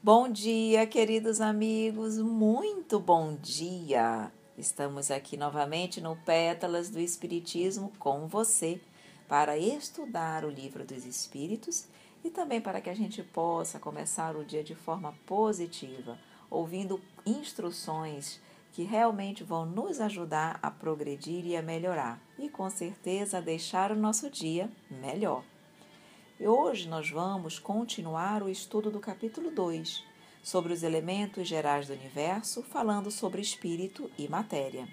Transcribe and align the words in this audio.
Bom 0.00 0.28
dia, 0.28 0.86
queridos 0.86 1.40
amigos, 1.40 2.18
muito 2.18 3.00
bom 3.00 3.34
dia! 3.34 4.30
Estamos 4.56 5.10
aqui 5.10 5.36
novamente 5.36 6.00
no 6.00 6.14
Pétalas 6.14 6.88
do 6.88 7.00
Espiritismo 7.00 7.92
com 7.98 8.28
você 8.28 8.80
para 9.28 9.58
estudar 9.58 10.44
o 10.44 10.50
Livro 10.50 10.84
dos 10.84 11.04
Espíritos 11.04 11.88
e 12.22 12.30
também 12.30 12.60
para 12.60 12.80
que 12.80 12.88
a 12.88 12.94
gente 12.94 13.24
possa 13.24 13.80
começar 13.80 14.36
o 14.36 14.44
dia 14.44 14.62
de 14.62 14.76
forma 14.76 15.12
positiva, 15.26 16.16
ouvindo 16.48 17.00
instruções 17.26 18.40
que 18.70 18.84
realmente 18.84 19.42
vão 19.42 19.66
nos 19.66 20.00
ajudar 20.00 20.60
a 20.62 20.70
progredir 20.70 21.44
e 21.44 21.56
a 21.56 21.62
melhorar 21.62 22.22
e 22.38 22.48
com 22.48 22.70
certeza 22.70 23.38
a 23.38 23.40
deixar 23.40 23.90
o 23.90 23.96
nosso 23.96 24.30
dia 24.30 24.70
melhor. 24.88 25.42
E 26.40 26.46
hoje 26.46 26.86
nós 26.88 27.10
vamos 27.10 27.58
continuar 27.58 28.44
o 28.44 28.48
estudo 28.48 28.92
do 28.92 29.00
capítulo 29.00 29.50
2, 29.50 30.04
sobre 30.40 30.72
os 30.72 30.84
elementos 30.84 31.48
gerais 31.48 31.88
do 31.88 31.92
universo, 31.92 32.62
falando 32.62 33.10
sobre 33.10 33.42
espírito 33.42 34.08
e 34.16 34.28
matéria. 34.28 34.86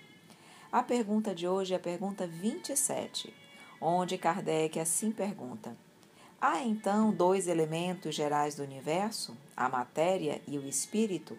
A 0.72 0.82
pergunta 0.82 1.36
de 1.36 1.48
hoje 1.48 1.74
é 1.74 1.78
a 1.78 1.80
pergunta 1.80 2.26
27, 2.26 3.32
onde 3.80 4.18
Kardec 4.18 4.80
assim 4.80 5.12
pergunta: 5.12 5.78
Há 6.42 6.64
então 6.64 7.12
dois 7.12 7.48
elementos 7.48 8.16
gerais 8.16 8.56
do 8.56 8.64
universo, 8.64 9.38
a 9.56 9.70
matéria 9.70 10.42
e 10.48 10.58
o 10.58 10.68
espírito? 10.68 11.38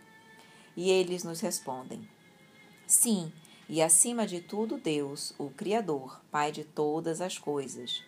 E 0.76 0.88
eles 0.88 1.24
nos 1.24 1.40
respondem: 1.40 2.08
Sim, 2.86 3.32
e 3.68 3.82
acima 3.82 4.24
de 4.24 4.40
tudo 4.40 4.78
Deus, 4.78 5.34
o 5.36 5.50
Criador, 5.50 6.20
Pai 6.30 6.52
de 6.52 6.62
todas 6.62 7.20
as 7.20 7.38
coisas. 7.38 8.04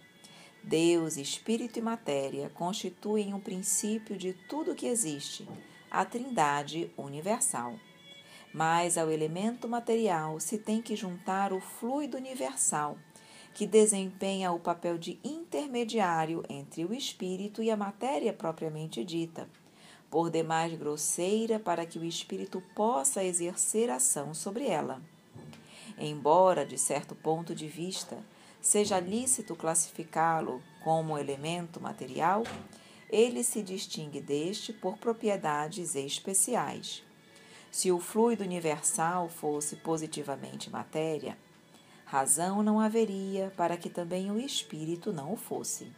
Deus, 0.68 1.16
espírito 1.16 1.78
e 1.78 1.82
matéria 1.82 2.50
constituem 2.50 3.32
um 3.32 3.40
princípio 3.40 4.18
de 4.18 4.34
tudo 4.34 4.74
que 4.74 4.86
existe, 4.86 5.48
a 5.90 6.04
Trindade 6.04 6.90
universal. 6.94 7.74
Mas 8.52 8.98
ao 8.98 9.10
elemento 9.10 9.66
material 9.66 10.38
se 10.38 10.58
tem 10.58 10.82
que 10.82 10.94
juntar 10.94 11.54
o 11.54 11.60
fluido 11.60 12.18
universal, 12.18 12.98
que 13.54 13.66
desempenha 13.66 14.52
o 14.52 14.60
papel 14.60 14.98
de 14.98 15.18
intermediário 15.24 16.44
entre 16.50 16.84
o 16.84 16.92
espírito 16.92 17.62
e 17.62 17.70
a 17.70 17.76
matéria 17.76 18.34
propriamente 18.34 19.02
dita, 19.02 19.48
por 20.10 20.30
demais 20.30 20.78
grosseira 20.78 21.58
para 21.58 21.86
que 21.86 21.98
o 21.98 22.04
espírito 22.04 22.62
possa 22.74 23.24
exercer 23.24 23.88
ação 23.88 24.34
sobre 24.34 24.66
ela. 24.66 25.00
Embora, 25.96 26.66
de 26.66 26.76
certo 26.76 27.14
ponto 27.14 27.54
de 27.54 27.66
vista, 27.66 28.18
seja 28.68 29.00
lícito 29.00 29.56
classificá-lo 29.56 30.62
como 30.84 31.18
elemento 31.18 31.80
material, 31.80 32.42
ele 33.08 33.42
se 33.42 33.62
distingue 33.62 34.20
deste 34.20 34.74
por 34.74 34.98
propriedades 34.98 35.94
especiais. 35.94 37.02
Se 37.70 37.90
o 37.90 37.98
fluido 37.98 38.44
universal 38.44 39.30
fosse 39.30 39.76
positivamente 39.76 40.68
matéria, 40.68 41.38
razão 42.04 42.62
não 42.62 42.78
haveria 42.78 43.50
para 43.56 43.74
que 43.78 43.88
também 43.88 44.30
o 44.30 44.38
espírito 44.38 45.14
não 45.14 45.32
o 45.32 45.36
fosse. 45.36 45.90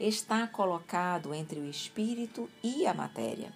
Está 0.00 0.46
colocado 0.46 1.34
entre 1.34 1.60
o 1.60 1.68
espírito 1.68 2.48
e 2.62 2.86
a 2.86 2.94
matéria. 2.94 3.52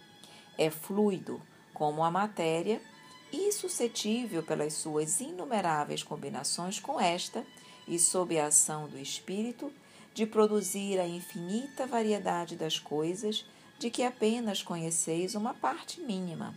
É 0.59 0.69
fluido, 0.69 1.41
como 1.73 2.05
a 2.05 2.11
matéria, 2.11 2.83
e 3.33 3.53
suscetível 3.53 4.43
pelas 4.43 4.75
suas 4.75 5.21
inumeráveis 5.21 6.03
combinações 6.03 6.81
com 6.81 7.01
esta 7.01 7.45
e 7.87 7.99
sob 7.99 8.39
a 8.39 8.47
ação 8.47 8.89
do 8.89 8.99
espírito, 8.99 9.73
de 10.15 10.27
produzir 10.27 10.99
a 10.99 11.07
infinita 11.07 11.87
variedade 11.87 12.57
das 12.57 12.79
coisas 12.79 13.45
de 13.79 13.91
que 13.91 14.03
apenas 14.03 14.63
conheceis 14.63 15.35
uma 15.35 15.55
parte 15.55 16.01
mínima. 16.01 16.55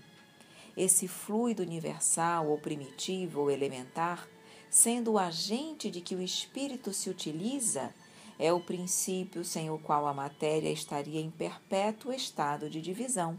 Esse 0.75 1.07
fluido 1.07 1.61
universal 1.61 2.49
ou 2.49 2.57
primitivo 2.57 3.41
ou 3.41 3.51
elementar, 3.51 4.27
sendo 4.69 5.11
o 5.11 5.19
agente 5.19 5.91
de 5.91 6.01
que 6.01 6.15
o 6.15 6.21
espírito 6.21 6.93
se 6.93 7.09
utiliza, 7.09 7.93
é 8.39 8.51
o 8.51 8.59
princípio 8.59 9.43
sem 9.45 9.69
o 9.69 9.77
qual 9.77 10.07
a 10.07 10.13
matéria 10.13 10.71
estaria 10.71 11.21
em 11.21 11.29
perpétuo 11.29 12.11
estado 12.11 12.69
de 12.69 12.81
divisão 12.81 13.37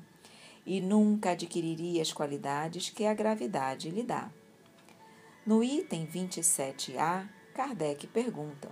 e 0.64 0.80
nunca 0.80 1.30
adquiriria 1.30 2.02
as 2.02 2.12
qualidades 2.12 2.90
que 2.90 3.04
a 3.04 3.14
gravidade 3.14 3.90
lhe 3.90 4.02
dá. 4.02 4.30
No 5.44 5.62
item 5.62 6.06
27A, 6.06 7.28
Kardec 7.52 8.06
pergunta: 8.06 8.70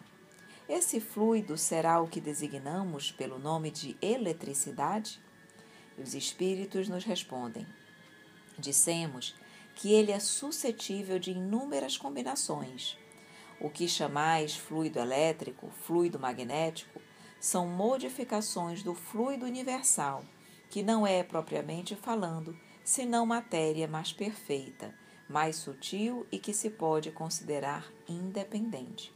Esse 0.69 1.01
fluido 1.01 1.59
será 1.59 2.01
o 2.01 2.09
que 2.09 2.21
designamos 2.21 3.11
pelo 3.11 3.39
nome 3.39 3.71
de 3.71 3.97
eletricidade? 4.01 5.21
Os 5.99 6.15
espíritos 6.15 6.89
nos 6.89 7.05
respondem: 7.05 7.67
Dissemos 8.59 9.35
que 9.75 9.93
ele 9.93 10.13
é 10.13 10.21
suscetível 10.21 11.19
de 11.19 11.33
inúmeras 11.33 11.97
combinações. 11.97 12.97
O 13.61 13.69
que 13.69 13.89
chamais 13.89 14.57
fluido 14.57 14.99
elétrico, 14.99 15.71
fluido 15.71 16.19
magnético, 16.19 17.01
são 17.41 17.67
modificações 17.67 18.83
do 18.83 18.95
fluido 18.95 19.45
universal, 19.45 20.25
que 20.71 20.83
não 20.83 21.05
é 21.05 21.23
propriamente 21.25 21.97
falando, 21.97 22.57
senão 22.85 23.27
matéria 23.27 23.89
mais 23.89 24.13
perfeita, 24.13 24.95
mais 25.29 25.57
sutil 25.57 26.27
e 26.31 26.39
que 26.39 26.55
se 26.55 26.71
pode 26.71 27.11
considerar 27.11 27.93
independente. 28.09 29.13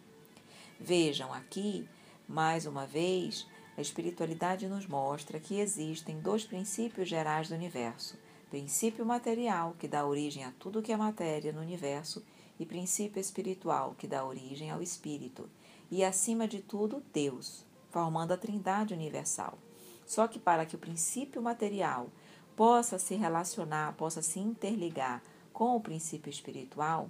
Vejam 0.79 1.33
aqui, 1.33 1.89
mais 2.29 2.67
uma 2.67 2.85
vez, 2.85 3.47
a 3.77 3.81
espiritualidade 3.81 4.69
nos 4.69 4.87
mostra 4.87 5.39
que 5.39 5.61
existem 5.61 6.21
dois 6.21 6.45
princípios 6.45 7.09
gerais 7.09 7.49
do 7.49 7.55
universo: 7.55 8.19
princípio 8.51 9.07
material, 9.07 9.77
que 9.79 9.89
dá 9.89 10.05
origem 10.05 10.45
a 10.45 10.53
tudo 10.59 10.83
que 10.83 10.93
é 10.93 10.97
matéria 10.97 11.53
no 11.53 11.61
universo, 11.61 12.25
e 12.59 12.67
princípio 12.67 13.21
espiritual, 13.21 13.95
que 13.97 14.07
dá 14.07 14.25
origem 14.25 14.71
ao 14.71 14.83
espírito, 14.83 15.49
e 15.91 16.05
acima 16.05 16.47
de 16.47 16.61
tudo, 16.61 17.03
Deus, 17.13 17.65
formando 17.91 18.33
a 18.33 18.37
Trindade 18.37 18.95
universal. 18.95 19.59
Só 20.07 20.27
que 20.27 20.39
para 20.39 20.67
que 20.67 20.77
o 20.77 20.79
princípio 20.79 21.43
material 21.43 22.09
possa 22.57 22.99
se 22.99 23.15
relacionar, 23.15 23.95
possa 23.95 24.23
se 24.23 24.39
interligar 24.39 25.23
com 25.53 25.77
o 25.77 25.81
princípio 25.81 26.31
espiritual, 26.31 27.09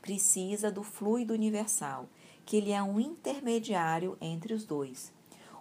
precisa 0.00 0.70
do 0.70 0.82
fluido 0.82 1.34
universal, 1.34 2.08
que 2.44 2.56
ele 2.56 2.72
é 2.72 2.82
um 2.82 2.98
intermediário 2.98 4.16
entre 4.20 4.54
os 4.54 4.64
dois. 4.64 5.12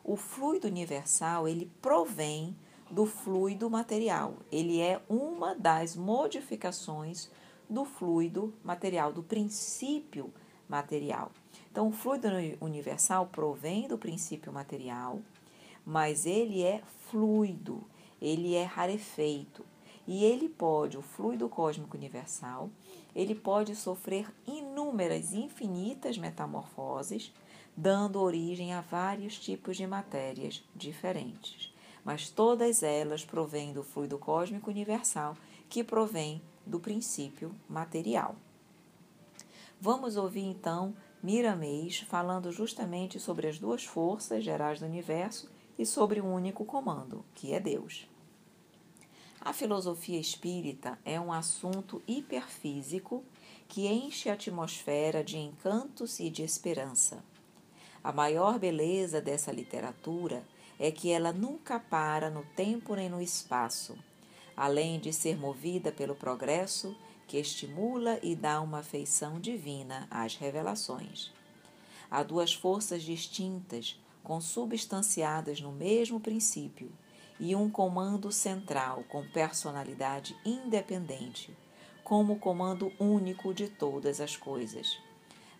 O 0.03 0.15
fluido 0.15 0.67
universal, 0.67 1.47
ele 1.47 1.69
provém 1.81 2.55
do 2.89 3.05
fluido 3.05 3.69
material. 3.69 4.33
Ele 4.51 4.79
é 4.81 5.01
uma 5.07 5.53
das 5.53 5.95
modificações 5.95 7.29
do 7.69 7.85
fluido 7.85 8.53
material, 8.63 9.13
do 9.13 9.21
princípio 9.21 10.33
material. 10.67 11.31
Então, 11.71 11.87
o 11.87 11.91
fluido 11.91 12.27
universal 12.59 13.27
provém 13.27 13.87
do 13.87 13.97
princípio 13.97 14.51
material, 14.51 15.21
mas 15.89 16.27
ele 16.27 16.61
é 16.61 16.83
fluido, 17.09 17.83
ele 18.21 18.53
é 18.53 18.63
rarefeito. 18.63 19.65
E 20.07 20.23
ele 20.23 20.47
pode, 20.47 20.95
o 20.99 21.01
fluido 21.01 21.49
cósmico 21.49 21.97
universal, 21.97 22.69
ele 23.15 23.33
pode 23.33 23.75
sofrer 23.75 24.31
inúmeras, 24.45 25.33
infinitas 25.33 26.15
metamorfoses, 26.15 27.33
dando 27.75 28.21
origem 28.21 28.71
a 28.71 28.81
vários 28.81 29.39
tipos 29.39 29.77
de 29.77 29.87
matérias 29.87 30.63
diferentes. 30.75 31.73
Mas 32.05 32.29
todas 32.29 32.83
elas 32.83 33.25
provêm 33.25 33.73
do 33.73 33.81
fluido 33.81 34.19
cósmico 34.19 34.69
universal, 34.69 35.35
que 35.67 35.83
provém 35.83 36.39
do 36.67 36.79
princípio 36.79 37.51
material. 37.67 38.35
Vamos 39.81 40.17
ouvir 40.17 40.43
então 40.43 40.95
Miramês 41.21 42.01
falando 42.01 42.51
justamente 42.51 43.19
sobre 43.19 43.47
as 43.47 43.57
duas 43.57 43.83
forças 43.83 44.43
gerais 44.43 44.79
do 44.79 44.85
universo 44.85 45.49
e 45.79 45.85
sobre 45.85 46.19
um 46.19 46.33
único 46.33 46.65
comando, 46.65 47.23
que 47.33 47.53
é 47.53 47.59
Deus. 47.59 48.05
A 49.39 49.53
filosofia 49.53 50.19
espírita 50.19 50.99
é 51.05 51.17
um 51.17 51.31
assunto 51.31 52.03
hiperfísico 52.05 53.23
que 53.69 53.87
enche 53.87 54.29
a 54.29 54.33
atmosfera 54.33 55.23
de 55.23 55.37
encantos 55.37 56.19
e 56.19 56.29
de 56.29 56.43
esperança. 56.43 57.23
A 58.03 58.11
maior 58.11 58.59
beleza 58.59 59.21
dessa 59.21 59.53
literatura 59.53 60.43
é 60.77 60.91
que 60.91 61.09
ela 61.09 61.31
nunca 61.31 61.79
para 61.79 62.29
no 62.29 62.43
tempo 62.55 62.95
nem 62.95 63.07
no 63.07 63.21
espaço, 63.21 63.97
além 64.57 64.99
de 64.99 65.13
ser 65.13 65.37
movida 65.37 65.93
pelo 65.93 66.15
progresso 66.15 66.93
que 67.25 67.37
estimula 67.37 68.19
e 68.21 68.35
dá 68.35 68.59
uma 68.59 68.79
afeição 68.79 69.39
divina 69.39 70.07
às 70.11 70.35
revelações. 70.35 71.31
Há 72.11 72.23
duas 72.23 72.53
forças 72.53 73.03
distintas, 73.03 73.97
consubstanciadas 74.23 75.61
no 75.61 75.71
mesmo 75.71 76.19
princípio 76.19 76.91
e 77.39 77.55
um 77.55 77.69
comando 77.69 78.31
central 78.31 79.03
com 79.07 79.25
personalidade 79.25 80.35
independente, 80.45 81.55
como 82.03 82.37
comando 82.37 82.91
único 82.99 83.53
de 83.53 83.69
todas 83.69 84.19
as 84.19 84.35
coisas, 84.35 84.97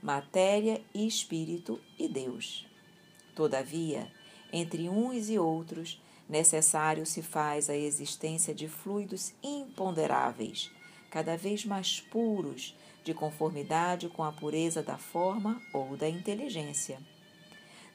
matéria 0.02 0.82
e 0.94 1.08
espírito 1.08 1.80
e 1.98 2.08
Deus. 2.08 2.68
Todavia, 3.36 4.12
entre 4.52 4.90
uns 4.90 5.30
e 5.30 5.40
outros, 5.40 6.02
necessário 6.28 7.06
se 7.06 7.22
faz 7.22 7.70
a 7.70 7.76
existência 7.76 8.54
de 8.54 8.68
fluidos 8.68 9.34
imponderáveis, 9.42 10.72
cada 11.10 11.38
vez 11.38 11.66
mais 11.66 12.02
puros, 12.02 12.76
de 13.04 13.14
conformidade 13.14 14.10
com 14.10 14.24
a 14.24 14.32
pureza 14.32 14.84
da 14.84 14.98
forma 14.98 15.62
ou 15.74 15.96
da 15.96 16.08
inteligência. 16.08 17.00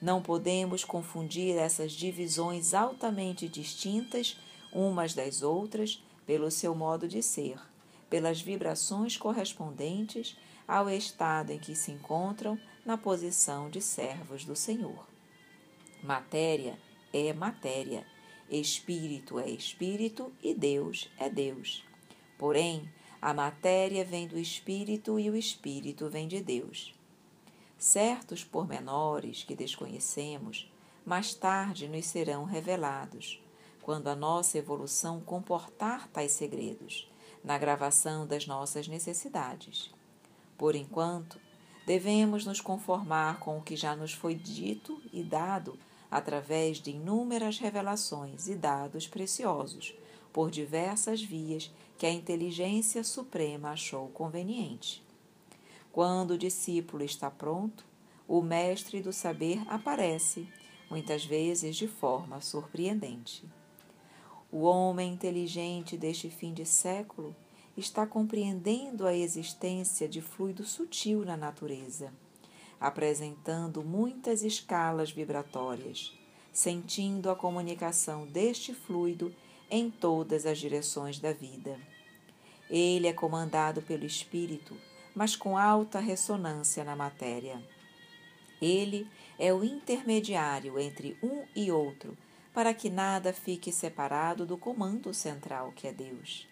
Não 0.04 0.20
podemos 0.20 0.84
confundir 0.84 1.56
essas 1.56 1.90
divisões 1.90 2.74
altamente 2.74 3.48
distintas 3.48 4.38
umas 4.70 5.14
das 5.14 5.40
outras 5.40 6.04
pelo 6.26 6.50
seu 6.50 6.74
modo 6.74 7.08
de 7.08 7.22
ser, 7.22 7.58
pelas 8.10 8.38
vibrações 8.38 9.16
correspondentes 9.16 10.36
ao 10.68 10.90
estado 10.90 11.52
em 11.52 11.58
que 11.58 11.74
se 11.74 11.90
encontram 11.90 12.60
na 12.84 12.98
posição 12.98 13.70
de 13.70 13.80
servos 13.80 14.44
do 14.44 14.54
Senhor. 14.54 15.08
Matéria 16.02 16.78
é 17.10 17.32
matéria, 17.32 18.06
espírito 18.50 19.38
é 19.38 19.48
espírito 19.48 20.30
e 20.42 20.52
Deus 20.52 21.08
é 21.16 21.30
Deus. 21.30 21.82
Porém, 22.36 22.92
a 23.22 23.32
matéria 23.32 24.04
vem 24.04 24.28
do 24.28 24.38
espírito 24.38 25.18
e 25.18 25.30
o 25.30 25.34
espírito 25.34 26.10
vem 26.10 26.28
de 26.28 26.42
Deus. 26.42 26.94
Certos 27.84 28.42
pormenores 28.42 29.44
que 29.44 29.54
desconhecemos, 29.54 30.72
mais 31.04 31.34
tarde 31.34 31.86
nos 31.86 32.06
serão 32.06 32.44
revelados, 32.44 33.38
quando 33.82 34.08
a 34.08 34.16
nossa 34.16 34.56
evolução 34.56 35.20
comportar 35.20 36.08
tais 36.08 36.32
segredos, 36.32 37.06
na 37.44 37.58
gravação 37.58 38.26
das 38.26 38.46
nossas 38.46 38.88
necessidades. 38.88 39.92
Por 40.56 40.74
enquanto, 40.74 41.38
devemos 41.86 42.46
nos 42.46 42.58
conformar 42.58 43.38
com 43.38 43.58
o 43.58 43.62
que 43.62 43.76
já 43.76 43.94
nos 43.94 44.14
foi 44.14 44.34
dito 44.34 44.98
e 45.12 45.22
dado 45.22 45.78
através 46.10 46.78
de 46.78 46.92
inúmeras 46.92 47.58
revelações 47.58 48.48
e 48.48 48.54
dados 48.54 49.06
preciosos 49.06 49.94
por 50.32 50.50
diversas 50.50 51.22
vias 51.22 51.70
que 51.98 52.06
a 52.06 52.10
inteligência 52.10 53.04
suprema 53.04 53.72
achou 53.72 54.08
conveniente. 54.08 55.03
Quando 55.94 56.32
o 56.32 56.38
discípulo 56.38 57.04
está 57.04 57.30
pronto, 57.30 57.86
o 58.26 58.42
mestre 58.42 59.00
do 59.00 59.12
saber 59.12 59.62
aparece, 59.68 60.48
muitas 60.90 61.24
vezes 61.24 61.76
de 61.76 61.86
forma 61.86 62.40
surpreendente. 62.40 63.48
O 64.50 64.62
homem 64.62 65.12
inteligente 65.12 65.96
deste 65.96 66.28
fim 66.28 66.52
de 66.52 66.66
século 66.66 67.32
está 67.76 68.04
compreendendo 68.04 69.06
a 69.06 69.14
existência 69.14 70.08
de 70.08 70.20
fluido 70.20 70.64
sutil 70.64 71.24
na 71.24 71.36
natureza 71.36 72.12
apresentando 72.84 73.82
muitas 73.82 74.42
escalas 74.42 75.10
vibratórias, 75.10 76.12
sentindo 76.52 77.30
a 77.30 77.34
comunicação 77.34 78.26
deste 78.26 78.74
fluido 78.74 79.34
em 79.70 79.90
todas 79.90 80.44
as 80.44 80.58
direções 80.58 81.18
da 81.18 81.32
vida. 81.32 81.80
Ele 82.68 83.06
é 83.06 83.12
comandado 83.14 83.80
pelo 83.80 84.04
espírito, 84.04 84.76
mas 85.14 85.36
com 85.36 85.56
alta 85.56 86.00
ressonância 86.00 86.82
na 86.82 86.96
matéria. 86.96 87.62
Ele 88.60 89.06
é 89.38 89.52
o 89.52 89.62
intermediário 89.62 90.78
entre 90.78 91.16
um 91.22 91.44
e 91.54 91.70
outro, 91.70 92.16
para 92.52 92.72
que 92.72 92.88
nada 92.88 93.32
fique 93.32 93.72
separado 93.72 94.46
do 94.46 94.56
comando 94.56 95.12
central 95.12 95.72
que 95.72 95.86
é 95.86 95.92
Deus. 95.92 96.48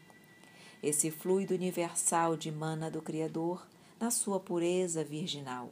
Esse 0.82 1.10
fluido 1.10 1.54
universal 1.54 2.36
dimana 2.36 2.90
do 2.90 3.00
Criador 3.00 3.66
na 4.00 4.10
sua 4.10 4.40
pureza 4.40 5.04
virginal 5.04 5.70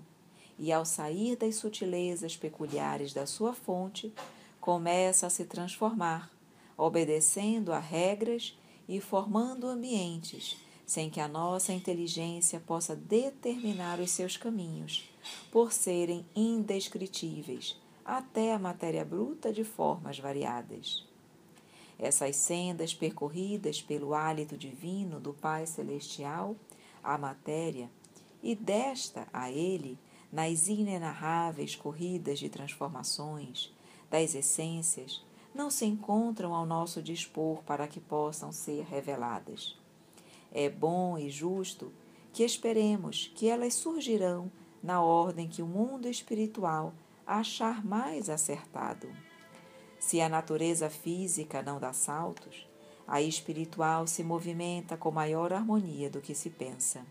e, 0.56 0.72
ao 0.72 0.84
sair 0.84 1.36
das 1.36 1.56
sutilezas 1.56 2.36
peculiares 2.36 3.12
da 3.12 3.26
sua 3.26 3.52
fonte, 3.52 4.12
começa 4.60 5.26
a 5.26 5.30
se 5.30 5.44
transformar, 5.46 6.30
obedecendo 6.76 7.72
a 7.72 7.78
regras 7.78 8.56
e 8.88 9.00
formando 9.00 9.66
ambientes 9.66 10.56
sem 10.90 11.08
que 11.08 11.20
a 11.20 11.28
nossa 11.28 11.72
inteligência 11.72 12.58
possa 12.58 12.96
determinar 12.96 14.00
os 14.00 14.10
seus 14.10 14.36
caminhos, 14.36 15.08
por 15.48 15.72
serem 15.72 16.26
indescritíveis, 16.34 17.80
até 18.04 18.52
a 18.52 18.58
matéria 18.58 19.04
bruta 19.04 19.52
de 19.52 19.62
formas 19.62 20.18
variadas. 20.18 21.06
Essas 21.96 22.34
sendas 22.34 22.92
percorridas 22.92 23.80
pelo 23.80 24.14
hálito 24.14 24.56
divino 24.56 25.20
do 25.20 25.32
Pai 25.32 25.64
Celestial 25.64 26.56
à 27.04 27.16
matéria 27.16 27.88
e 28.42 28.56
desta 28.56 29.28
a 29.32 29.48
Ele, 29.48 29.96
nas 30.32 30.66
inenarráveis 30.66 31.76
corridas 31.76 32.40
de 32.40 32.48
transformações 32.48 33.72
das 34.10 34.34
essências, 34.34 35.24
não 35.54 35.70
se 35.70 35.84
encontram 35.84 36.52
ao 36.52 36.66
nosso 36.66 37.00
dispor 37.00 37.62
para 37.62 37.86
que 37.86 38.00
possam 38.00 38.50
ser 38.50 38.82
reveladas. 38.86 39.78
É 40.52 40.68
bom 40.68 41.16
e 41.16 41.30
justo 41.30 41.92
que 42.32 42.42
esperemos 42.42 43.30
que 43.34 43.48
elas 43.48 43.74
surgirão 43.74 44.50
na 44.82 45.02
ordem 45.02 45.48
que 45.48 45.62
o 45.62 45.66
mundo 45.66 46.08
espiritual 46.08 46.94
achar 47.26 47.84
mais 47.84 48.28
acertado. 48.28 49.08
Se 49.98 50.20
a 50.20 50.28
natureza 50.28 50.88
física 50.88 51.62
não 51.62 51.78
dá 51.78 51.92
saltos, 51.92 52.66
a 53.06 53.20
espiritual 53.20 54.06
se 54.06 54.22
movimenta 54.22 54.96
com 54.96 55.10
maior 55.10 55.52
harmonia 55.52 56.08
do 56.08 56.20
que 56.20 56.34
se 56.34 56.48
pensa. 56.48 57.04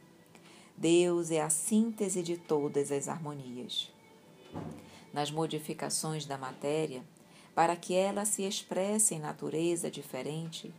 Deus 0.75 1.29
é 1.29 1.41
a 1.41 1.49
síntese 1.49 2.23
de 2.23 2.37
todas 2.37 2.91
as 2.91 3.07
harmonias. 3.07 3.93
Nas 5.13 5.29
modificações 5.29 6.25
da 6.25 6.37
matéria, 6.37 7.03
para 7.53 7.75
que 7.75 7.93
ela 7.93 8.23
se 8.23 8.43
expresse 8.43 9.13
em 9.13 9.19
natureza 9.19 9.91
diferente, 9.91 10.73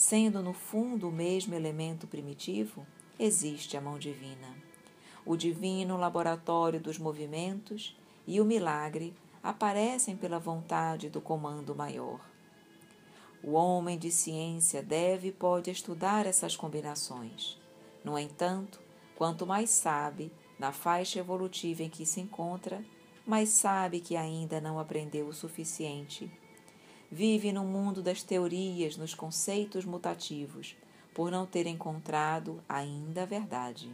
sendo 0.00 0.42
no 0.42 0.52
fundo 0.52 1.08
o 1.08 1.12
mesmo 1.12 1.54
elemento 1.54 2.06
primitivo, 2.06 2.86
existe 3.18 3.76
a 3.76 3.80
mão 3.80 3.98
divina. 3.98 4.48
O 5.26 5.36
divino 5.36 5.96
laboratório 5.96 6.80
dos 6.80 6.98
movimentos 6.98 7.94
e 8.26 8.40
o 8.40 8.44
milagre 8.44 9.14
aparecem 9.42 10.16
pela 10.16 10.38
vontade 10.38 11.10
do 11.10 11.20
comando 11.20 11.74
maior. 11.74 12.20
O 13.42 13.52
homem 13.52 13.98
de 13.98 14.10
ciência 14.10 14.82
deve 14.82 15.28
e 15.28 15.32
pode 15.32 15.70
estudar 15.70 16.24
essas 16.24 16.56
combinações. 16.56 17.58
No 18.04 18.18
entanto, 18.18 18.80
Quanto 19.20 19.46
mais 19.46 19.68
sabe 19.68 20.32
na 20.58 20.72
faixa 20.72 21.18
evolutiva 21.18 21.82
em 21.82 21.90
que 21.90 22.06
se 22.06 22.22
encontra, 22.22 22.82
mais 23.26 23.50
sabe 23.50 24.00
que 24.00 24.16
ainda 24.16 24.62
não 24.62 24.78
aprendeu 24.78 25.28
o 25.28 25.34
suficiente. 25.34 26.32
Vive 27.10 27.52
no 27.52 27.64
mundo 27.64 28.02
das 28.02 28.22
teorias, 28.22 28.96
nos 28.96 29.14
conceitos 29.14 29.84
mutativos, 29.84 30.76
por 31.12 31.30
não 31.30 31.44
ter 31.44 31.66
encontrado 31.66 32.62
ainda 32.68 33.24
a 33.24 33.26
verdade. 33.26 33.90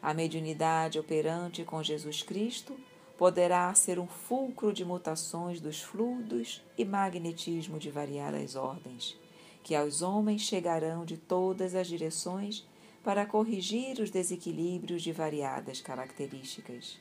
A 0.00 0.14
mediunidade 0.14 0.98
operante 0.98 1.64
com 1.64 1.82
Jesus 1.82 2.22
Cristo 2.22 2.74
poderá 3.18 3.72
ser 3.74 3.98
um 3.98 4.06
fulcro 4.06 4.72
de 4.72 4.84
mutações 4.84 5.60
dos 5.60 5.82
fluidos 5.82 6.62
e 6.78 6.84
magnetismo 6.84 7.78
de 7.78 7.90
variadas 7.90 8.56
ordens, 8.56 9.16
que 9.62 9.74
aos 9.74 10.00
homens 10.00 10.42
chegarão 10.42 11.04
de 11.04 11.16
todas 11.16 11.74
as 11.74 11.86
direções 11.86 12.66
para 13.02 13.26
corrigir 13.26 14.00
os 14.00 14.10
desequilíbrios 14.10 15.02
de 15.02 15.12
variadas 15.12 15.80
características. 15.80 16.98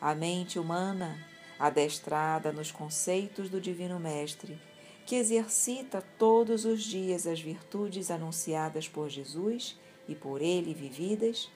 A 0.00 0.14
mente 0.14 0.58
humana, 0.58 1.16
adestrada 1.58 2.52
nos 2.52 2.70
conceitos 2.70 3.48
do 3.48 3.60
Divino 3.60 3.98
Mestre, 3.98 4.60
que 5.04 5.16
exercita 5.16 6.02
todos 6.18 6.64
os 6.64 6.82
dias 6.82 7.26
as 7.26 7.40
virtudes 7.40 8.10
anunciadas 8.10 8.88
por 8.88 9.08
Jesus 9.08 9.78
e 10.08 10.14
por 10.14 10.42
ele 10.42 10.74
vividas, 10.74 11.50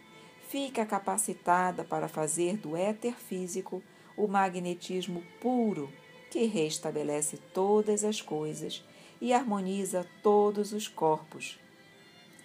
fica 0.49 0.87
capacitada 0.87 1.85
para 1.85 2.09
fazer 2.09 2.57
do 2.57 2.77
éter 2.77 3.15
físico 3.15 3.83
o 4.17 4.27
magnetismo 4.27 5.23
puro 5.41 5.93
que 6.31 6.45
restabelece 6.45 7.39
todas 7.53 8.05
as 8.05 8.21
coisas 8.21 8.85
e 9.21 9.33
harmoniza 9.33 10.07
todos 10.23 10.73
os 10.73 10.89
corpos, 10.89 11.59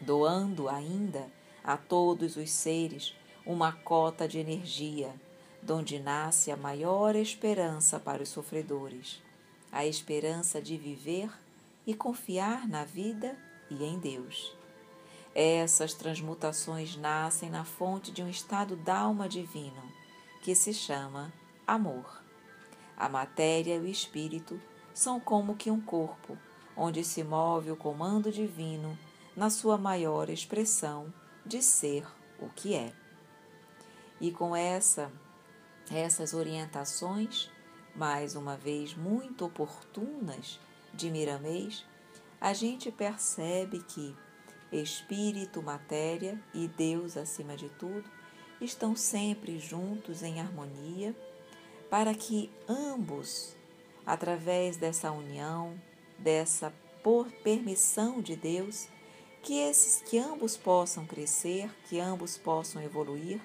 doando 0.02 0.68
ainda 0.68 1.28
a 1.64 1.78
todos 1.78 2.36
os 2.36 2.52
seres 2.52 3.16
uma 3.46 3.72
cota 3.72 4.28
de 4.28 4.40
energia, 4.40 5.14
donde 5.66 6.00
nasce 6.00 6.52
a 6.52 6.56
maior 6.56 7.16
esperança 7.16 8.00
para 8.00 8.22
os 8.22 8.30
sofredores, 8.30 9.20
a 9.72 9.84
esperança 9.84 10.62
de 10.62 10.78
viver 10.78 11.30
e 11.88 11.96
confiar 11.96 12.68
na 12.68 12.86
vida 12.86 13.36
e 13.70 13.84
em 13.84 13.98
Deus. 13.98 14.56
Essas 15.34 15.96
transmutações 15.96 16.96
nascem 16.96 17.50
na 17.50 17.66
fonte 17.66 18.12
de 18.12 18.22
um 18.22 18.30
estado 18.30 18.76
d'alma 18.76 19.28
divino, 19.28 19.84
que 20.44 20.54
se 20.54 20.72
chama 20.72 21.34
amor. 21.66 22.22
A 22.96 23.10
matéria 23.10 23.76
e 23.76 23.80
o 23.80 23.88
espírito 23.88 24.62
são 24.94 25.20
como 25.20 25.56
que 25.56 25.72
um 25.72 25.82
corpo, 25.82 26.38
onde 26.78 27.04
se 27.04 27.24
move 27.24 27.72
o 27.72 27.76
comando 27.76 28.32
divino 28.32 28.98
na 29.36 29.50
sua 29.50 29.80
maior 29.80 30.30
expressão 30.30 31.12
de 31.44 31.62
ser 31.62 32.06
o 32.40 32.50
que 32.50 32.76
é. 32.76 32.94
E 34.22 34.32
com 34.32 34.56
essa 34.56 35.12
essas 35.92 36.34
orientações, 36.34 37.50
mais 37.96 38.36
uma 38.36 38.58
vez 38.58 38.94
muito 38.96 39.46
oportunas, 39.46 40.60
de 40.96 41.10
Miramês, 41.12 41.86
a 42.40 42.54
gente 42.54 42.92
percebe 42.92 43.84
que 43.84 44.16
espírito, 44.72 45.62
matéria 45.62 46.42
e 46.54 46.68
Deus 46.68 47.18
acima 47.18 47.56
de 47.56 47.70
tudo 47.70 48.10
estão 48.60 48.96
sempre 48.96 49.60
juntos 49.60 50.24
em 50.24 50.40
harmonia, 50.40 51.16
para 51.90 52.14
que 52.14 52.50
ambos, 52.68 53.56
através 54.06 54.78
dessa 54.78 55.12
união, 55.12 55.80
dessa 56.18 56.74
por 57.04 57.30
permissão 57.44 58.22
de 58.22 58.36
Deus, 58.36 58.88
que 59.44 59.60
esses 59.60 60.02
que 60.02 60.18
ambos 60.18 60.58
possam 60.58 61.06
crescer, 61.06 61.70
que 61.88 62.00
ambos 62.00 62.38
possam 62.38 62.82
evoluir, 62.82 63.40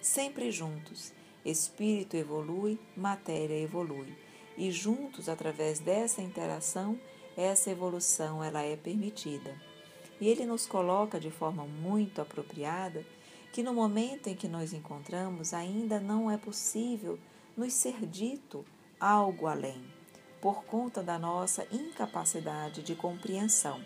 sempre 0.00 0.52
juntos. 0.52 1.12
Espírito 1.44 2.16
evolui, 2.16 2.78
matéria 2.96 3.54
evolui, 3.54 4.14
e 4.56 4.70
juntos 4.70 5.28
através 5.28 5.78
dessa 5.78 6.20
interação, 6.20 6.98
essa 7.36 7.70
evolução 7.70 8.44
ela 8.44 8.62
é 8.62 8.76
permitida. 8.76 9.54
E 10.20 10.28
ele 10.28 10.44
nos 10.44 10.66
coloca 10.66 11.18
de 11.18 11.30
forma 11.30 11.64
muito 11.64 12.20
apropriada 12.20 13.04
que 13.52 13.62
no 13.62 13.72
momento 13.72 14.28
em 14.28 14.34
que 14.34 14.46
nos 14.46 14.72
encontramos 14.72 15.54
ainda 15.54 15.98
não 15.98 16.30
é 16.30 16.36
possível 16.36 17.18
nos 17.56 17.72
ser 17.72 18.06
dito 18.06 18.64
algo 19.00 19.46
além, 19.46 19.82
por 20.40 20.64
conta 20.64 21.02
da 21.02 21.18
nossa 21.18 21.66
incapacidade 21.72 22.82
de 22.82 22.94
compreensão. 22.94 23.84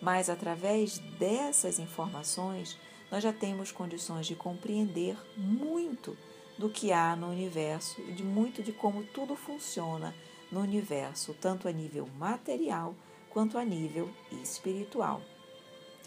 Mas 0.00 0.30
através 0.30 0.98
dessas 1.18 1.78
informações, 1.78 2.78
nós 3.10 3.22
já 3.22 3.32
temos 3.32 3.70
condições 3.70 4.26
de 4.26 4.34
compreender 4.34 5.16
muito 5.36 6.16
do 6.60 6.68
que 6.68 6.92
há 6.92 7.16
no 7.16 7.30
universo 7.30 8.02
e 8.02 8.12
de 8.12 8.22
muito 8.22 8.62
de 8.62 8.70
como 8.70 9.02
tudo 9.02 9.34
funciona 9.34 10.14
no 10.52 10.60
universo, 10.60 11.34
tanto 11.40 11.66
a 11.66 11.72
nível 11.72 12.06
material 12.18 12.94
quanto 13.30 13.56
a 13.56 13.64
nível 13.64 14.10
espiritual. 14.42 15.22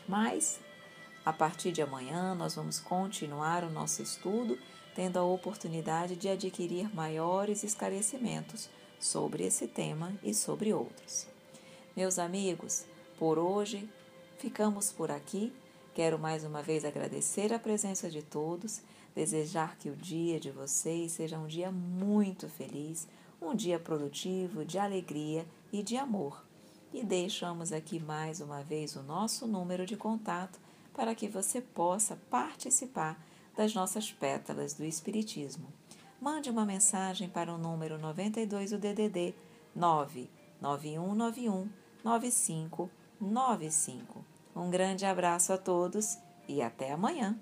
Mas 0.08 0.60
a 1.26 1.34
partir 1.34 1.72
de 1.72 1.82
amanhã, 1.82 2.36
nós 2.36 2.54
vamos 2.54 2.80
continuar 2.80 3.64
o 3.64 3.70
nosso 3.72 4.04
estudo, 4.04 4.60
tendo 4.94 5.18
a 5.18 5.24
oportunidade 5.24 6.16
de 6.16 6.30
adquirir 6.30 6.94
maiores 6.94 7.64
esclarecimentos 7.64 8.70
sobre 9.00 9.46
esse 9.46 9.68
tema 9.68 10.14
e 10.22 10.36
sobre 10.36 10.72
outros. 10.72 11.26
Meus 11.96 12.20
amigos, 12.20 12.86
por 13.18 13.40
hoje 13.40 13.90
ficamos 14.38 14.92
por 14.92 15.10
aqui. 15.10 15.52
Quero 15.96 16.20
mais 16.20 16.44
uma 16.44 16.62
vez 16.62 16.86
agradecer 16.86 17.52
a 17.52 17.60
presença 17.60 18.08
de 18.08 18.22
todos, 18.22 18.82
desejar 19.16 19.78
que 19.78 19.90
o 19.90 19.96
dia 19.96 20.40
de 20.40 20.52
vocês 20.52 21.14
seja 21.14 21.38
um 21.38 21.48
dia 21.48 21.72
muito 21.72 22.50
feliz, 22.50 23.08
um 23.42 23.56
dia 23.56 23.80
produtivo, 23.80 24.66
de 24.66 24.80
alegria 24.80 25.46
e 25.72 25.84
de 25.84 25.98
amor. 25.98 26.44
E 26.94 27.04
deixamos 27.04 27.72
aqui 27.72 28.00
mais 28.00 28.40
uma 28.40 28.64
vez 28.64 28.96
o 28.96 29.04
nosso 29.04 29.48
número 29.48 29.86
de 29.86 29.98
contato 29.98 30.60
para 30.94 31.16
que 31.16 31.28
você 31.28 31.60
possa 31.60 32.16
participar 32.30 33.20
das 33.56 33.74
nossas 33.74 34.12
pétalas 34.12 34.74
do 34.74 34.84
Espiritismo. 34.84 35.68
Mande 36.22 36.50
uma 36.50 36.66
mensagem 36.66 37.28
para 37.28 37.54
o 37.54 37.58
número 37.58 37.98
92 37.98 38.72
do 38.72 38.78
DDD 38.78 39.34
99191 39.76 41.70
9595. 42.04 44.26
Um 44.56 44.70
grande 44.70 45.06
abraço 45.06 45.52
a 45.52 45.58
todos 45.58 46.18
e 46.48 46.62
até 46.62 46.92
amanhã! 46.92 47.38